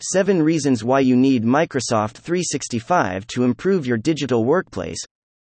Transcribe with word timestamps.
7 0.00 0.40
Reasons 0.40 0.84
Why 0.84 1.00
You 1.00 1.16
Need 1.16 1.42
Microsoft 1.42 2.18
365 2.18 3.26
to 3.26 3.42
Improve 3.42 3.84
Your 3.84 3.96
Digital 3.96 4.44
Workplace. 4.44 5.00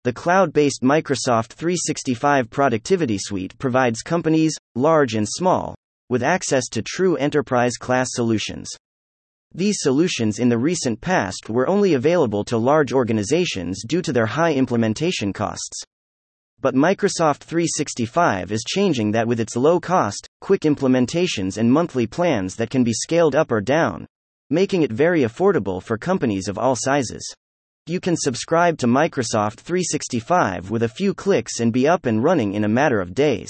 The 0.05 0.13
cloud 0.13 0.53
based 0.53 0.83
Microsoft 0.83 1.47
365 1.47 2.49
Productivity 2.49 3.17
Suite 3.17 3.57
provides 3.57 4.01
companies, 4.01 4.55
large 4.73 5.15
and 5.15 5.27
small, 5.27 5.75
with 6.07 6.23
access 6.23 6.69
to 6.69 6.81
true 6.81 7.17
enterprise 7.17 7.73
class 7.75 8.07
solutions. 8.11 8.69
These 9.53 9.79
solutions 9.81 10.39
in 10.39 10.47
the 10.47 10.57
recent 10.57 11.01
past 11.01 11.49
were 11.49 11.67
only 11.67 11.95
available 11.95 12.45
to 12.45 12.57
large 12.57 12.93
organizations 12.93 13.83
due 13.85 14.01
to 14.01 14.13
their 14.13 14.27
high 14.27 14.53
implementation 14.53 15.33
costs. 15.33 15.83
But 16.61 16.73
Microsoft 16.73 17.39
365 17.39 18.53
is 18.53 18.63
changing 18.65 19.11
that 19.11 19.27
with 19.27 19.41
its 19.41 19.57
low 19.57 19.81
cost, 19.81 20.25
quick 20.39 20.61
implementations 20.61 21.57
and 21.57 21.69
monthly 21.69 22.07
plans 22.07 22.55
that 22.55 22.69
can 22.69 22.85
be 22.85 22.93
scaled 22.93 23.35
up 23.35 23.51
or 23.51 23.59
down, 23.59 24.07
making 24.49 24.83
it 24.83 24.91
very 24.91 25.21
affordable 25.21 25.81
for 25.81 25.97
companies 25.97 26.47
of 26.47 26.57
all 26.57 26.75
sizes. 26.75 27.33
You 27.85 27.99
can 27.99 28.17
subscribe 28.17 28.77
to 28.79 28.87
Microsoft 28.87 29.59
365 29.61 30.69
with 30.69 30.83
a 30.83 30.89
few 30.89 31.13
clicks 31.13 31.59
and 31.59 31.71
be 31.71 31.87
up 31.87 32.05
and 32.05 32.23
running 32.23 32.53
in 32.53 32.63
a 32.63 32.69
matter 32.69 32.99
of 32.99 33.13
days. 33.13 33.49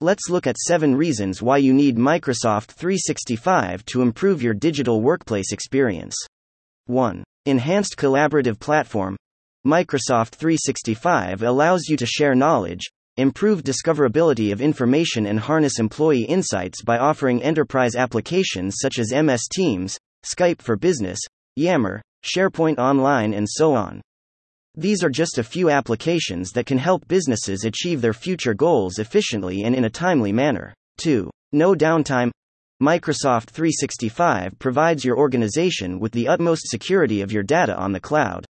Let's 0.00 0.28
look 0.28 0.46
at 0.46 0.56
7 0.56 0.96
reasons 0.96 1.42
why 1.42 1.58
you 1.58 1.72
need 1.72 1.96
Microsoft 1.96 2.72
365 2.72 3.84
to 3.84 4.02
improve 4.02 4.42
your 4.42 4.54
digital 4.54 5.00
workplace 5.00 5.52
experience. 5.52 6.16
1. 6.86 7.22
Enhanced 7.46 7.96
collaborative 7.96 8.58
platform. 8.58 9.16
Microsoft 9.66 10.30
365 10.30 11.42
allows 11.42 11.88
you 11.88 11.96
to 11.96 12.06
share 12.06 12.34
knowledge, 12.34 12.90
improve 13.16 13.62
discoverability 13.62 14.50
of 14.50 14.60
information, 14.60 15.26
and 15.26 15.38
harness 15.38 15.78
employee 15.78 16.24
insights 16.24 16.82
by 16.82 16.98
offering 16.98 17.42
enterprise 17.42 17.94
applications 17.94 18.76
such 18.80 18.98
as 18.98 19.12
MS 19.12 19.46
Teams, 19.52 19.98
Skype 20.24 20.62
for 20.62 20.76
Business, 20.76 21.18
Yammer, 21.56 22.00
SharePoint 22.24 22.78
Online, 22.78 23.34
and 23.34 23.46
so 23.48 23.74
on. 23.74 24.00
These 24.74 25.04
are 25.04 25.10
just 25.10 25.38
a 25.38 25.44
few 25.44 25.68
applications 25.68 26.52
that 26.52 26.66
can 26.66 26.78
help 26.78 27.06
businesses 27.06 27.64
achieve 27.64 28.00
their 28.00 28.14
future 28.14 28.54
goals 28.54 28.98
efficiently 28.98 29.64
and 29.64 29.74
in 29.74 29.84
a 29.84 29.90
timely 29.90 30.32
manner. 30.32 30.72
2. 30.98 31.30
No 31.52 31.74
downtime. 31.74 32.30
Microsoft 32.82 33.50
365 33.50 34.58
provides 34.58 35.04
your 35.04 35.18
organization 35.18 36.00
with 36.00 36.12
the 36.12 36.26
utmost 36.26 36.68
security 36.68 37.20
of 37.20 37.30
your 37.30 37.42
data 37.42 37.76
on 37.76 37.92
the 37.92 38.00
cloud. 38.00 38.46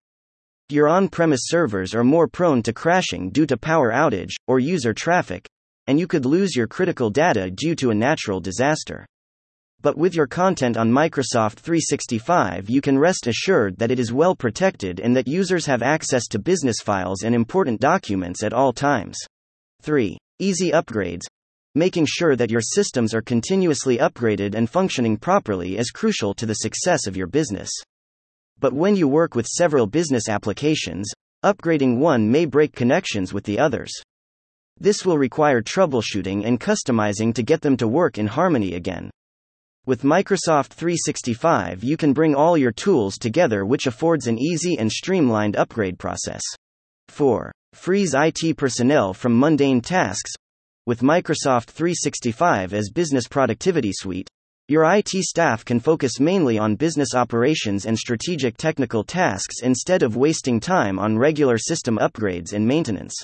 Your 0.69 0.89
on 0.89 1.09
premise 1.09 1.43
servers 1.45 1.95
are 1.95 2.05
more 2.05 2.29
prone 2.29 2.63
to 2.63 2.73
crashing 2.73 3.31
due 3.31 3.47
to 3.47 3.57
power 3.57 3.91
outage 3.93 4.33
or 4.47 4.59
user 4.59 4.95
traffic, 4.95 5.49
and 5.87 5.99
you 5.99 6.07
could 6.07 6.25
lose 6.25 6.55
your 6.55 6.67
critical 6.67 7.11
data 7.11 7.51
due 7.51 7.75
to 7.75 7.91
a 7.91 7.95
natural 7.95 8.41
disaster. 8.41 9.05
But 9.83 9.99
with 9.99 10.15
your 10.15 10.29
content 10.29 10.77
on 10.77 10.93
Microsoft 10.93 11.57
365, 11.57 12.71
you 12.71 12.81
can 12.81 12.97
rest 12.97 13.27
assured 13.27 13.79
that 13.79 13.91
it 13.91 13.99
is 13.99 14.13
well 14.13 14.37
protected 14.37 15.01
and 15.01 15.17
that 15.17 15.27
users 15.27 15.67
have 15.67 15.83
access 15.83 16.29
to 16.29 16.39
business 16.39 16.77
files 16.81 17.25
and 17.25 17.35
important 17.35 17.81
documents 17.81 18.45
at 18.45 18.53
all 18.53 18.73
times. 18.73 19.19
3. 19.83 20.17
Easy 20.39 20.71
upgrades. 20.71 21.23
Making 21.75 22.07
sure 22.07 22.37
that 22.37 22.51
your 22.51 22.61
systems 22.61 23.13
are 23.13 23.23
continuously 23.23 23.99
upgraded 23.99 24.55
and 24.55 24.71
functioning 24.71 25.17
properly 25.17 25.79
is 25.79 25.91
crucial 25.91 26.33
to 26.35 26.47
the 26.47 26.55
success 26.55 27.09
of 27.09 27.17
your 27.17 27.27
business. 27.27 27.71
But 28.61 28.73
when 28.73 28.95
you 28.95 29.09
work 29.09 29.35
with 29.35 29.47
several 29.47 29.89
business 29.89 30.29
applications, 30.29 31.11
upgrading 31.45 31.99
one 31.99 32.31
may 32.31 32.45
break 32.45 32.73
connections 32.73 33.33
with 33.33 33.43
the 33.43 33.59
others. 33.59 33.91
This 34.79 35.05
will 35.05 35.19
require 35.19 35.61
troubleshooting 35.61 36.47
and 36.47 36.61
customizing 36.61 37.35
to 37.35 37.43
get 37.43 37.63
them 37.63 37.77
to 37.79 37.89
work 37.89 38.17
in 38.17 38.29
harmony 38.29 38.75
again. 38.75 39.11
With 39.85 40.03
Microsoft 40.03 40.75
365, 40.75 41.83
you 41.83 41.97
can 41.97 42.13
bring 42.13 42.37
all 42.37 42.57
your 42.57 42.71
tools 42.71 43.19
together, 43.19 43.67
which 43.67 43.89
affords 43.89 44.29
an 44.29 44.39
easy 44.39 44.79
and 44.79 44.93
streamlined 44.93 45.57
upgrade 45.57 45.99
process. 45.99 46.41
4. 47.09 47.51
Frees 47.73 48.15
IT 48.15 48.57
personnel 48.57 49.13
from 49.13 49.37
mundane 49.37 49.81
tasks. 49.81 50.31
With 50.87 51.01
Microsoft 51.01 51.65
365 51.71 52.73
as 52.73 52.91
Business 52.91 53.27
Productivity 53.27 53.91
Suite, 53.93 54.29
your 54.69 54.85
IT 54.85 55.09
staff 55.09 55.65
can 55.65 55.81
focus 55.81 56.21
mainly 56.21 56.61
on 56.61 56.77
business 56.77 57.17
operations 57.17 57.85
and 57.85 57.99
strategic 57.99 58.57
technical 58.57 59.03
tasks 59.03 59.63
instead 59.65 60.05
of 60.05 60.15
wasting 60.15 60.61
time 60.61 61.01
on 61.01 61.19
regular 61.19 61.59
system 61.59 61.99
upgrades 61.99 62.53
and 62.53 62.65
maintenance. 62.65 63.15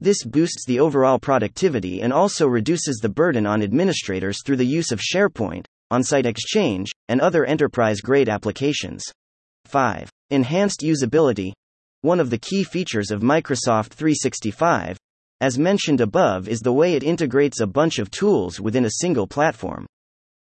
This 0.00 0.24
boosts 0.24 0.64
the 0.64 0.80
overall 0.80 1.18
productivity 1.18 2.02
and 2.02 2.12
also 2.12 2.46
reduces 2.46 2.98
the 2.98 3.08
burden 3.08 3.46
on 3.46 3.62
administrators 3.62 4.38
through 4.44 4.56
the 4.56 4.64
use 4.64 4.90
of 4.90 5.00
SharePoint, 5.00 5.66
on 5.92 6.02
site 6.02 6.24
Exchange, 6.24 6.90
and 7.08 7.20
other 7.20 7.44
enterprise 7.44 8.00
grade 8.00 8.30
applications. 8.30 9.04
5. 9.66 10.08
Enhanced 10.30 10.80
usability. 10.80 11.52
One 12.00 12.18
of 12.18 12.30
the 12.30 12.38
key 12.38 12.64
features 12.64 13.10
of 13.10 13.20
Microsoft 13.20 13.90
365, 13.90 14.96
as 15.42 15.58
mentioned 15.58 16.00
above, 16.00 16.48
is 16.48 16.60
the 16.60 16.72
way 16.72 16.94
it 16.94 17.02
integrates 17.02 17.60
a 17.60 17.66
bunch 17.66 17.98
of 17.98 18.10
tools 18.10 18.58
within 18.58 18.86
a 18.86 19.00
single 19.02 19.26
platform. 19.26 19.84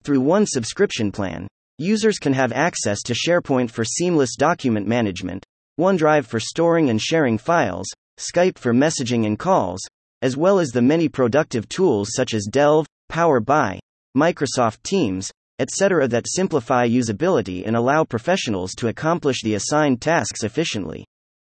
Through 0.04 0.22
one 0.22 0.46
subscription 0.46 1.12
plan, 1.12 1.48
users 1.80 2.20
can 2.20 2.34
have 2.34 2.52
access 2.52 3.02
to 3.02 3.16
SharePoint 3.16 3.72
for 3.72 3.84
seamless 3.84 4.36
document 4.36 4.88
management, 4.88 5.44
OneDrive 5.80 6.26
for 6.26 6.40
storing 6.40 6.92
and 6.92 7.02
sharing 7.02 7.40
files, 7.40 7.88
Skype 8.20 8.60
for 8.60 8.72
messaging 8.72 9.26
and 9.26 9.40
calls, 9.40 9.82
as 10.22 10.38
well 10.38 10.60
as 10.60 10.70
the 10.70 10.82
many 10.84 11.10
productive 11.10 11.68
tools 11.70 12.10
such 12.14 12.36
as 12.36 12.48
Delve, 12.52 12.86
Power 13.10 13.40
BI, 13.40 13.80
Microsoft 14.16 14.84
Teams, 14.84 15.32
etc., 15.58 16.08
that 16.08 16.28
simplify 16.28 16.88
usability 16.88 17.66
and 17.66 17.76
allow 17.76 18.04
professionals 18.04 18.76
to 18.76 18.88
accomplish 18.88 19.42
the 19.42 19.56
assigned 19.56 20.02
tasks 20.02 20.44
efficiently. 20.44 21.06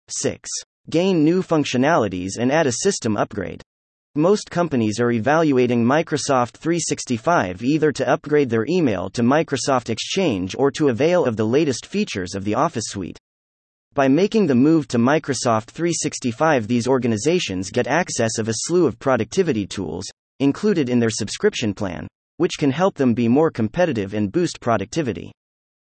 6. 0.09 0.49
Gain 0.89 1.25
new 1.25 1.43
functionalities 1.43 2.39
and 2.39 2.51
add 2.51 2.67
a 2.67 2.73
system 2.73 3.17
upgrade. 3.17 3.63
Most 4.15 4.51
companies 4.51 5.01
are 5.01 5.11
evaluating 5.11 5.85
Microsoft 5.85 6.53
365 6.53 7.63
either 7.63 7.93
to 7.93 8.09
upgrade 8.09 8.49
their 8.49 8.65
email 8.69 9.11
to 9.11 9.23
Microsoft 9.23 9.91
Exchange 9.91 10.55
or 10.59 10.71
to 10.71 10.89
avail 10.89 11.25
of 11.25 11.37
the 11.37 11.47
latest 11.47 11.85
features 11.85 12.35
of 12.35 12.45
the 12.45 12.55
Office 12.55 12.85
suite. 12.87 13.19
By 13.93 14.09
making 14.09 14.47
the 14.47 14.55
move 14.55 14.89
to 14.89 14.99
Microsoft 14.99 15.67
365, 15.67 16.67
these 16.67 16.89
organizations 16.89 17.71
get 17.71 17.87
access 17.87 18.39
of 18.39 18.49
a 18.49 18.55
slew 18.55 18.87
of 18.87 18.99
productivity 18.99 19.67
tools 19.67 20.07
included 20.41 20.89
in 20.89 20.99
their 20.99 21.11
subscription 21.11 21.75
plan, 21.75 22.09
which 22.37 22.59
can 22.59 22.71
help 22.71 22.95
them 22.95 23.15
be 23.15 23.29
more 23.29 23.51
competitive 23.51 24.15
and 24.15 24.33
boost 24.33 24.61
productivity. 24.61 25.33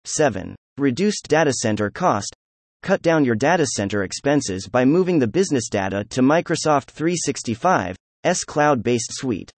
7. 0.04 0.54
Reduced 0.78 1.26
data 1.28 1.52
center 1.52 1.90
cost. 1.90 2.34
Cut 2.82 3.00
down 3.00 3.24
your 3.24 3.34
data 3.34 3.66
center 3.66 4.02
expenses 4.02 4.68
by 4.68 4.84
moving 4.84 5.18
the 5.18 5.26
business 5.26 5.68
data 5.68 6.04
to 6.10 6.20
Microsoft 6.20 6.92
365's 6.92 8.44
cloud 8.44 8.82
based 8.82 9.10
suite. 9.12 9.50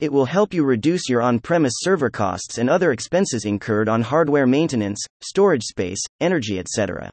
It 0.00 0.12
will 0.12 0.24
help 0.24 0.54
you 0.54 0.64
reduce 0.64 1.08
your 1.08 1.22
on 1.22 1.40
premise 1.40 1.74
server 1.76 2.10
costs 2.10 2.58
and 2.58 2.70
other 2.70 2.92
expenses 2.92 3.44
incurred 3.44 3.88
on 3.88 4.02
hardware 4.02 4.46
maintenance, 4.46 4.98
storage 5.22 5.62
space, 5.62 6.00
energy, 6.20 6.58
etc. 6.58 7.10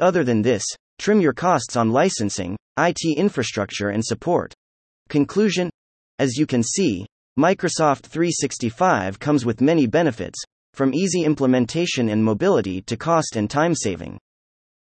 Other 0.00 0.24
than 0.24 0.42
this, 0.42 0.64
trim 0.98 1.20
your 1.20 1.32
costs 1.32 1.76
on 1.76 1.90
licensing, 1.90 2.56
IT 2.78 3.00
infrastructure, 3.16 3.90
and 3.90 4.04
support. 4.04 4.52
Conclusion 5.08 5.70
As 6.18 6.36
you 6.36 6.46
can 6.46 6.62
see, 6.62 7.06
Microsoft 7.36 8.02
365 8.02 9.18
comes 9.18 9.44
with 9.44 9.60
many 9.60 9.88
benefits, 9.88 10.40
from 10.72 10.94
easy 10.94 11.24
implementation 11.24 12.08
and 12.08 12.22
mobility 12.22 12.80
to 12.82 12.96
cost 12.96 13.34
and 13.34 13.50
time 13.50 13.74
saving. 13.74 14.16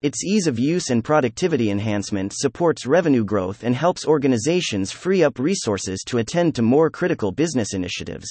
Its 0.04 0.24
ease 0.24 0.46
of 0.46 0.60
use 0.60 0.92
and 0.92 1.04
productivity 1.04 1.72
enhancement 1.72 2.34
supports 2.36 2.86
revenue 2.86 3.26
growth 3.26 3.64
and 3.64 3.76
helps 3.76 4.06
organizations 4.06 4.92
free 4.92 5.24
up 5.24 5.40
resources 5.40 6.04
to 6.06 6.20
attend 6.20 6.54
to 6.54 6.62
more 6.62 6.92
critical 6.92 7.32
business 7.32 7.74
initiatives. 7.74 8.28